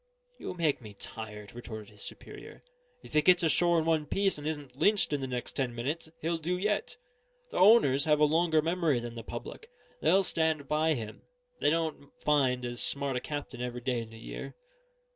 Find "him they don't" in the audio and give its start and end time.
10.95-12.11